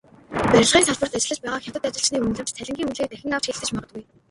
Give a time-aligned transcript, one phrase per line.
[0.51, 4.03] Барилгын салбарт ажиллаж байгаа хятад ажилчны үнэлэмж, цалингийн үнэлгээг дахин авч хэлэлцэж магадгүй.